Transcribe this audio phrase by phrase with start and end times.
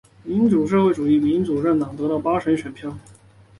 [0.23, 2.97] 民主社会主义及民主政党得到八成选票。